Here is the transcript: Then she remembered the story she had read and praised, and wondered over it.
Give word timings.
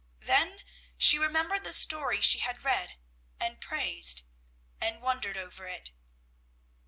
Then 0.21 0.63
she 0.97 1.19
remembered 1.19 1.63
the 1.63 1.71
story 1.71 2.21
she 2.21 2.39
had 2.39 2.63
read 2.65 2.97
and 3.39 3.61
praised, 3.61 4.23
and 4.81 4.99
wondered 4.99 5.37
over 5.37 5.67
it. 5.67 5.91